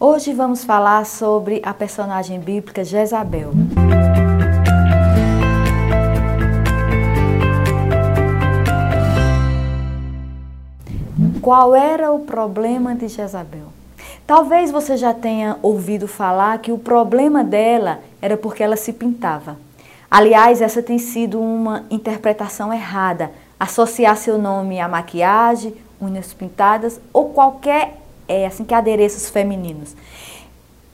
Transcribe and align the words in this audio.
Hoje 0.00 0.32
vamos 0.32 0.62
falar 0.62 1.04
sobre 1.04 1.60
a 1.64 1.74
personagem 1.74 2.38
bíblica 2.38 2.84
Jezabel. 2.84 3.50
Qual 11.42 11.74
era 11.74 12.12
o 12.12 12.20
problema 12.20 12.94
de 12.94 13.08
Jezabel? 13.08 13.72
Talvez 14.24 14.70
você 14.70 14.96
já 14.96 15.12
tenha 15.12 15.58
ouvido 15.62 16.06
falar 16.06 16.58
que 16.58 16.70
o 16.70 16.78
problema 16.78 17.42
dela 17.42 17.98
era 18.22 18.36
porque 18.36 18.62
ela 18.62 18.76
se 18.76 18.92
pintava. 18.92 19.56
Aliás, 20.08 20.62
essa 20.62 20.80
tem 20.80 21.00
sido 21.00 21.40
uma 21.40 21.86
interpretação 21.90 22.72
errada, 22.72 23.32
associar 23.58 24.16
seu 24.16 24.38
nome 24.38 24.78
à 24.78 24.86
maquiagem, 24.86 25.74
unhas 26.00 26.32
pintadas 26.32 27.00
ou 27.12 27.30
qualquer 27.30 27.97
é, 28.28 28.46
assim 28.46 28.62
que 28.62 28.74
adereços 28.74 29.28
femininos. 29.28 29.96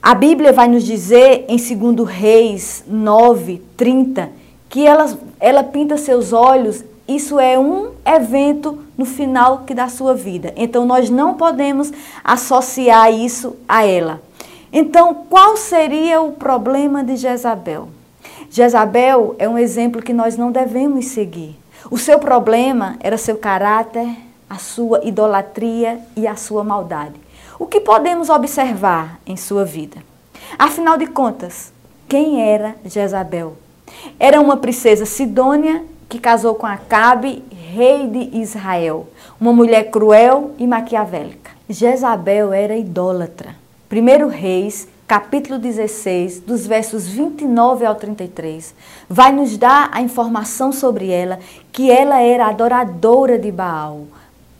A 0.01 0.15
Bíblia 0.15 0.53
vai 0.53 0.67
nos 0.67 0.83
dizer 0.83 1.45
em 1.47 1.57
2 1.57 2.07
Reis 2.07 2.83
9, 2.87 3.61
30, 3.75 4.29
que 4.69 4.85
ela, 4.85 5.17
ela 5.39 5.63
pinta 5.63 5.97
seus 5.97 6.31
olhos, 6.31 6.83
isso 7.07 7.39
é 7.39 7.57
um 7.59 7.91
evento 8.05 8.79
no 8.97 9.05
final 9.05 9.59
que 9.59 9.73
da 9.73 9.87
sua 9.89 10.13
vida. 10.13 10.53
Então 10.55 10.85
nós 10.85 11.09
não 11.09 11.35
podemos 11.35 11.91
associar 12.23 13.11
isso 13.13 13.55
a 13.67 13.85
ela. 13.85 14.21
Então, 14.71 15.25
qual 15.29 15.55
seria 15.55 16.21
o 16.21 16.33
problema 16.33 17.03
de 17.03 17.15
Jezabel? 17.15 17.87
Jezabel 18.49 19.35
é 19.39 19.47
um 19.47 19.57
exemplo 19.57 20.01
que 20.01 20.13
nós 20.13 20.37
não 20.37 20.51
devemos 20.51 21.05
seguir. 21.05 21.55
O 21.89 21.97
seu 21.97 22.19
problema 22.19 22.95
era 22.99 23.17
seu 23.17 23.37
caráter, 23.37 24.07
a 24.49 24.57
sua 24.57 25.01
idolatria 25.03 25.99
e 26.15 26.27
a 26.27 26.35
sua 26.35 26.63
maldade. 26.63 27.24
O 27.57 27.65
que 27.65 27.79
podemos 27.79 28.29
observar 28.29 29.17
em 29.25 29.37
sua 29.37 29.63
vida? 29.63 29.97
Afinal 30.59 30.97
de 30.97 31.07
contas, 31.07 31.71
quem 32.07 32.41
era 32.41 32.75
Jezabel? 32.83 33.55
Era 34.19 34.41
uma 34.41 34.57
princesa 34.57 35.05
sidônia 35.05 35.83
que 36.09 36.19
casou 36.19 36.55
com 36.55 36.67
Acabe, 36.67 37.43
rei 37.49 38.07
de 38.07 38.37
Israel, 38.37 39.07
uma 39.39 39.53
mulher 39.53 39.89
cruel 39.89 40.51
e 40.57 40.67
maquiavélica. 40.67 41.51
Jezabel 41.69 42.51
era 42.51 42.75
idólatra. 42.75 43.55
1 43.89 44.27
Reis, 44.27 44.87
capítulo 45.07 45.57
16, 45.57 46.41
dos 46.41 46.67
versos 46.67 47.07
29 47.07 47.85
ao 47.85 47.95
33, 47.95 48.75
vai 49.07 49.31
nos 49.31 49.57
dar 49.57 49.89
a 49.93 50.01
informação 50.01 50.73
sobre 50.73 51.09
ela 51.09 51.39
que 51.71 51.89
ela 51.89 52.19
era 52.21 52.47
adoradora 52.47 53.39
de 53.39 53.51
Baal, 53.51 54.01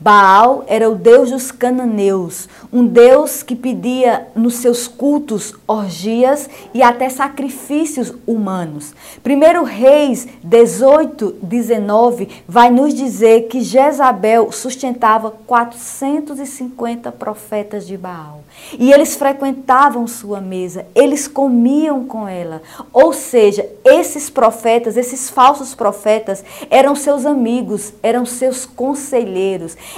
Baal 0.05 0.63
era 0.67 0.87
o 0.87 0.93
deus 0.93 1.31
dos 1.31 1.51
cananeus, 1.51 2.47
um 2.71 2.85
deus 2.85 3.41
que 3.41 3.55
pedia 3.55 4.27
nos 4.35 4.57
seus 4.57 4.87
cultos 4.87 5.55
orgias 5.67 6.47
e 6.75 6.83
até 6.83 7.09
sacrifícios 7.09 8.13
humanos. 8.27 8.93
Primeiro 9.23 9.63
Reis 9.63 10.27
18, 10.43 11.37
19 11.41 12.29
vai 12.47 12.69
nos 12.69 12.93
dizer 12.93 13.47
que 13.47 13.61
Jezabel 13.61 14.51
sustentava 14.51 15.31
450 15.47 17.11
profetas 17.11 17.87
de 17.87 17.97
Baal. 17.97 18.43
E 18.77 18.91
eles 18.91 19.15
frequentavam 19.15 20.05
sua 20.05 20.39
mesa, 20.39 20.85
eles 20.93 21.27
comiam 21.27 22.05
com 22.05 22.27
ela. 22.27 22.61
Ou 22.93 23.11
seja, 23.11 23.64
esses 23.85 24.29
profetas, 24.29 24.97
esses 24.97 25.29
falsos 25.29 25.75
profetas, 25.75 26.43
eram 26.69 26.95
seus 26.95 27.25
amigos, 27.25 27.93
eram 28.01 28.25
seus 28.25 28.65
conselheiros 28.65 29.35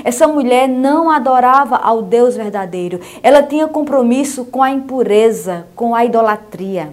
essa 0.03 0.27
mulher 0.27 0.67
não 0.67 1.09
adorava 1.09 1.77
ao 1.77 2.02
Deus 2.02 2.35
verdadeiro. 2.35 2.99
Ela 3.23 3.44
tinha 3.44 3.67
compromisso 3.67 4.45
com 4.45 4.61
a 4.61 4.71
impureza, 4.71 5.67
com 5.75 5.95
a 5.95 6.05
idolatria. 6.05 6.89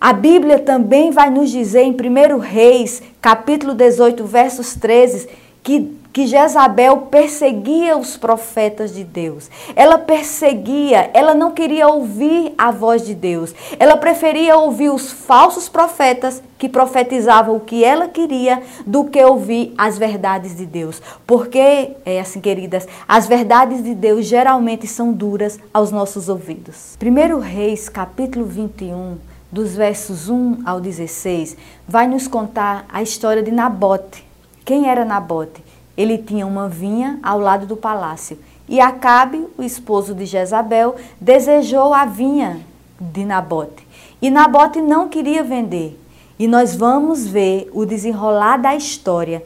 A 0.00 0.12
Bíblia 0.12 0.58
também 0.58 1.10
vai 1.10 1.30
nos 1.30 1.50
dizer 1.50 1.82
em 1.82 1.92
1 1.92 2.38
Reis, 2.38 3.02
capítulo 3.20 3.74
18, 3.74 4.24
versos 4.24 4.74
13, 4.74 5.28
que 5.62 5.96
que 6.16 6.26
Jezabel 6.26 7.08
perseguia 7.10 7.94
os 7.94 8.16
profetas 8.16 8.94
de 8.94 9.04
Deus. 9.04 9.50
Ela 9.76 9.98
perseguia, 9.98 11.10
ela 11.12 11.34
não 11.34 11.50
queria 11.50 11.88
ouvir 11.88 12.54
a 12.56 12.70
voz 12.70 13.04
de 13.04 13.14
Deus. 13.14 13.54
Ela 13.78 13.98
preferia 13.98 14.56
ouvir 14.56 14.88
os 14.88 15.12
falsos 15.12 15.68
profetas 15.68 16.42
que 16.56 16.70
profetizavam 16.70 17.56
o 17.56 17.60
que 17.60 17.84
ela 17.84 18.08
queria 18.08 18.62
do 18.86 19.04
que 19.04 19.22
ouvir 19.22 19.74
as 19.76 19.98
verdades 19.98 20.56
de 20.56 20.64
Deus. 20.64 21.02
Porque, 21.26 21.90
é 22.02 22.18
assim, 22.18 22.40
queridas, 22.40 22.88
as 23.06 23.26
verdades 23.26 23.84
de 23.84 23.94
Deus 23.94 24.24
geralmente 24.24 24.86
são 24.86 25.12
duras 25.12 25.60
aos 25.70 25.90
nossos 25.90 26.30
ouvidos. 26.30 26.96
1 26.98 27.40
Reis, 27.40 27.90
capítulo 27.90 28.46
21, 28.46 29.18
dos 29.52 29.76
versos 29.76 30.30
1 30.30 30.62
ao 30.64 30.80
16, 30.80 31.58
vai 31.86 32.06
nos 32.06 32.26
contar 32.26 32.86
a 32.88 33.02
história 33.02 33.42
de 33.42 33.50
Nabote. 33.50 34.24
Quem 34.64 34.88
era 34.88 35.04
Nabote? 35.04 35.65
Ele 35.96 36.18
tinha 36.18 36.46
uma 36.46 36.68
vinha 36.68 37.18
ao 37.22 37.38
lado 37.38 37.66
do 37.66 37.76
palácio. 37.76 38.38
E 38.68 38.80
Acabe, 38.80 39.46
o 39.56 39.62
esposo 39.62 40.14
de 40.14 40.26
Jezabel, 40.26 40.96
desejou 41.20 41.94
a 41.94 42.04
vinha 42.04 42.60
de 43.00 43.24
Nabote. 43.24 43.86
E 44.20 44.30
Nabote 44.30 44.80
não 44.80 45.08
queria 45.08 45.44
vender. 45.44 45.98
E 46.38 46.46
nós 46.46 46.74
vamos 46.76 47.26
ver 47.26 47.70
o 47.72 47.86
desenrolar 47.86 48.58
da 48.58 48.74
história, 48.74 49.42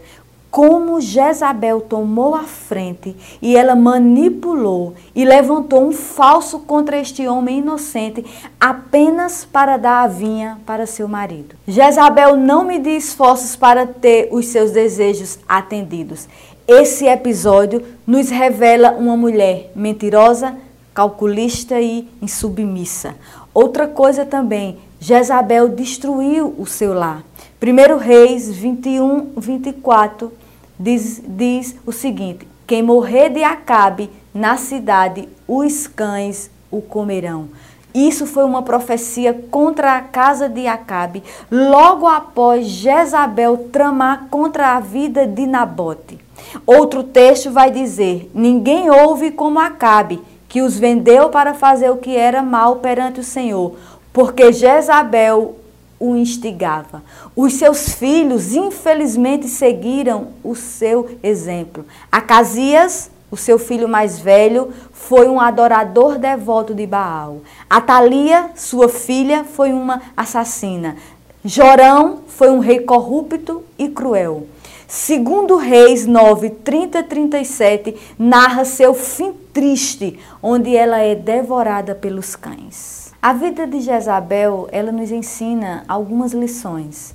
como 0.50 1.00
Jezabel 1.00 1.80
tomou 1.80 2.34
a 2.34 2.42
frente 2.42 3.16
e 3.40 3.56
ela 3.56 3.76
manipulou 3.76 4.94
e 5.14 5.24
levantou 5.24 5.86
um 5.86 5.92
falso 5.92 6.58
contra 6.60 6.98
este 6.98 7.26
homem 7.28 7.58
inocente 7.58 8.24
apenas 8.58 9.44
para 9.44 9.76
dar 9.76 10.02
a 10.02 10.08
vinha 10.08 10.58
para 10.66 10.86
seu 10.86 11.06
marido. 11.06 11.54
Jezabel 11.68 12.36
não 12.36 12.64
mediu 12.64 12.96
esforços 12.96 13.54
para 13.54 13.86
ter 13.86 14.28
os 14.32 14.46
seus 14.46 14.72
desejos 14.72 15.38
atendidos. 15.48 16.28
Esse 16.66 17.06
episódio 17.06 17.84
nos 18.06 18.28
revela 18.28 18.92
uma 18.92 19.16
mulher 19.16 19.70
mentirosa, 19.74 20.56
calculista 20.92 21.80
e 21.80 22.08
insubmissa. 22.20 23.14
Outra 23.54 23.86
coisa 23.86 24.24
também, 24.24 24.78
Jezabel 24.98 25.68
destruiu 25.68 26.54
o 26.58 26.66
seu 26.66 26.92
lar. 26.92 27.24
1 27.62 27.96
Reis 27.98 28.48
21, 28.48 29.32
24 29.36 30.39
diz, 30.80 31.22
diz 31.24 31.76
o 31.86 31.92
seguinte: 31.92 32.48
Quem 32.66 32.82
morrer 32.82 33.28
de 33.28 33.44
Acabe 33.44 34.10
na 34.34 34.56
cidade, 34.56 35.28
os 35.46 35.86
cães 35.86 36.50
o 36.70 36.80
comerão. 36.80 37.48
Isso 37.92 38.24
foi 38.24 38.44
uma 38.44 38.62
profecia 38.62 39.34
contra 39.50 39.96
a 39.96 40.00
casa 40.00 40.48
de 40.48 40.66
Acabe, 40.66 41.24
logo 41.50 42.06
após 42.06 42.64
Jezabel 42.66 43.68
tramar 43.72 44.28
contra 44.30 44.76
a 44.76 44.80
vida 44.80 45.26
de 45.26 45.44
Nabote. 45.44 46.18
Outro 46.64 47.02
texto 47.02 47.50
vai 47.50 47.70
dizer: 47.70 48.30
Ninguém 48.32 48.88
ouve 48.88 49.32
como 49.32 49.58
Acabe, 49.58 50.22
que 50.48 50.62
os 50.62 50.78
vendeu 50.78 51.30
para 51.30 51.52
fazer 51.52 51.90
o 51.90 51.96
que 51.96 52.16
era 52.16 52.42
mal 52.42 52.76
perante 52.76 53.18
o 53.18 53.24
Senhor, 53.24 53.74
porque 54.12 54.52
Jezabel 54.52 55.56
o 56.00 56.16
instigava. 56.16 57.02
Os 57.36 57.52
seus 57.52 57.90
filhos, 57.90 58.54
infelizmente, 58.54 59.46
seguiram 59.46 60.28
o 60.42 60.56
seu 60.56 61.18
exemplo. 61.22 61.84
Acasias, 62.10 63.10
o 63.30 63.36
seu 63.36 63.58
filho 63.58 63.86
mais 63.86 64.18
velho, 64.18 64.72
foi 64.92 65.28
um 65.28 65.38
adorador 65.38 66.18
devoto 66.18 66.74
de 66.74 66.86
Baal. 66.86 67.42
Atalia, 67.68 68.50
sua 68.56 68.88
filha, 68.88 69.44
foi 69.44 69.72
uma 69.72 70.00
assassina. 70.16 70.96
Jorão 71.44 72.20
foi 72.26 72.50
um 72.50 72.58
rei 72.58 72.80
corrupto 72.80 73.62
e 73.78 73.88
cruel. 73.88 74.46
Segundo 74.88 75.56
Reis 75.56 76.04
9, 76.04 76.50
30 76.50 77.04
37, 77.04 77.96
narra 78.18 78.64
seu 78.64 78.92
fim 78.92 79.32
triste, 79.52 80.18
onde 80.42 80.74
ela 80.74 80.98
é 80.98 81.14
devorada 81.14 81.94
pelos 81.94 82.34
cães. 82.34 82.99
A 83.22 83.34
vida 83.34 83.66
de 83.66 83.82
Jezabel, 83.82 84.66
ela 84.72 84.90
nos 84.90 85.10
ensina 85.10 85.84
algumas 85.86 86.32
lições. 86.32 87.14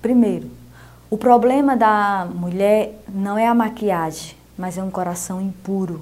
Primeiro, 0.00 0.48
o 1.10 1.18
problema 1.18 1.76
da 1.76 2.28
mulher 2.32 3.02
não 3.08 3.36
é 3.36 3.48
a 3.48 3.54
maquiagem, 3.54 4.36
mas 4.56 4.78
é 4.78 4.82
um 4.84 4.90
coração 4.90 5.40
impuro. 5.40 6.00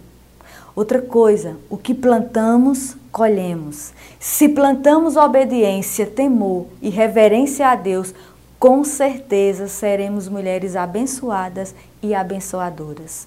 Outra 0.77 1.01
coisa, 1.01 1.57
o 1.71 1.79
que 1.79 1.95
plantamos, 1.95 2.99
colhemos. 3.11 3.95
Se 4.19 4.47
plantamos 4.47 5.17
obediência, 5.17 6.05
temor 6.05 6.67
e 6.83 6.91
reverência 6.91 7.69
a 7.69 7.75
Deus, 7.75 8.15
com 8.59 8.85
certeza 8.85 9.69
seremos 9.69 10.29
mulheres 10.29 10.77
abençoadas 10.77 11.75
e 12.03 12.15
abençoadoras. 12.15 13.27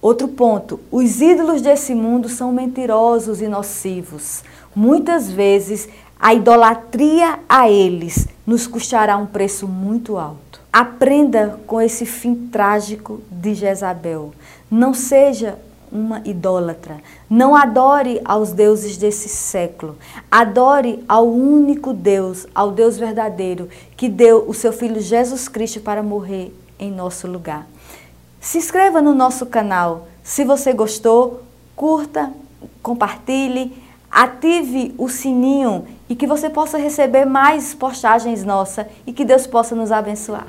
Outro 0.00 0.28
ponto, 0.28 0.80
os 0.90 1.20
ídolos 1.20 1.60
desse 1.60 1.94
mundo 1.94 2.26
são 2.26 2.52
mentirosos 2.52 3.42
e 3.42 3.48
nocivos. 3.48 4.42
Muitas 4.76 5.30
vezes 5.30 5.88
a 6.20 6.34
idolatria 6.34 7.38
a 7.48 7.70
eles 7.70 8.28
nos 8.46 8.66
custará 8.66 9.16
um 9.16 9.24
preço 9.24 9.66
muito 9.66 10.18
alto. 10.18 10.60
Aprenda 10.70 11.58
com 11.66 11.80
esse 11.80 12.04
fim 12.04 12.34
trágico 12.52 13.22
de 13.30 13.54
Jezabel. 13.54 14.34
Não 14.70 14.92
seja 14.92 15.58
uma 15.90 16.20
idólatra. 16.26 16.98
Não 17.30 17.56
adore 17.56 18.20
aos 18.22 18.52
deuses 18.52 18.98
desse 18.98 19.30
século. 19.30 19.96
Adore 20.30 21.02
ao 21.08 21.26
único 21.26 21.94
Deus, 21.94 22.46
ao 22.54 22.70
Deus 22.70 22.98
verdadeiro, 22.98 23.70
que 23.96 24.10
deu 24.10 24.44
o 24.46 24.52
seu 24.52 24.74
Filho 24.74 25.00
Jesus 25.00 25.48
Cristo 25.48 25.80
para 25.80 26.02
morrer 26.02 26.54
em 26.78 26.90
nosso 26.90 27.26
lugar. 27.26 27.66
Se 28.38 28.58
inscreva 28.58 29.00
no 29.00 29.14
nosso 29.14 29.46
canal. 29.46 30.06
Se 30.22 30.44
você 30.44 30.74
gostou, 30.74 31.42
curta, 31.74 32.30
compartilhe, 32.82 33.85
ative 34.16 34.94
o 34.96 35.10
sininho 35.10 35.84
e 36.08 36.16
que 36.16 36.26
você 36.26 36.48
possa 36.48 36.78
receber 36.78 37.26
mais 37.26 37.74
postagens 37.74 38.42
nossas 38.42 38.86
e 39.06 39.12
que 39.12 39.26
Deus 39.26 39.46
possa 39.46 39.74
nos 39.74 39.92
abençoar. 39.92 40.46